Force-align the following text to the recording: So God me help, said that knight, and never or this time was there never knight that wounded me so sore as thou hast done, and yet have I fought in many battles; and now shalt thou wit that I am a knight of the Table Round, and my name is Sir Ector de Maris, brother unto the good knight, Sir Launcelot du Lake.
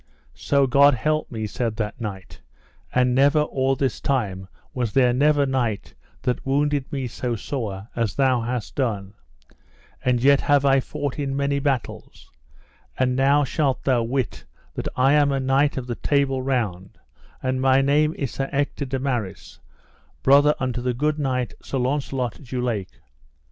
So 0.33 0.65
God 0.65 0.93
me 0.95 0.99
help, 0.99 1.27
said 1.45 1.75
that 1.75 2.01
knight, 2.01 2.41
and 2.91 3.13
never 3.13 3.41
or 3.41 3.75
this 3.75 3.99
time 4.01 4.47
was 4.73 4.93
there 4.93 5.13
never 5.13 5.45
knight 5.45 5.93
that 6.23 6.43
wounded 6.43 6.91
me 6.91 7.05
so 7.05 7.35
sore 7.35 7.87
as 7.95 8.15
thou 8.15 8.41
hast 8.41 8.73
done, 8.75 9.13
and 10.03 10.19
yet 10.19 10.41
have 10.41 10.65
I 10.65 10.79
fought 10.79 11.19
in 11.19 11.35
many 11.37 11.59
battles; 11.59 12.31
and 12.97 13.15
now 13.15 13.43
shalt 13.43 13.83
thou 13.83 14.01
wit 14.01 14.43
that 14.73 14.87
I 14.95 15.13
am 15.13 15.31
a 15.31 15.39
knight 15.39 15.77
of 15.77 15.85
the 15.85 15.93
Table 15.93 16.41
Round, 16.41 16.97
and 17.43 17.61
my 17.61 17.79
name 17.81 18.15
is 18.15 18.31
Sir 18.31 18.49
Ector 18.51 18.85
de 18.85 18.97
Maris, 18.97 19.59
brother 20.23 20.55
unto 20.59 20.81
the 20.81 20.95
good 20.95 21.19
knight, 21.19 21.53
Sir 21.61 21.77
Launcelot 21.77 22.43
du 22.43 22.59
Lake. 22.59 22.99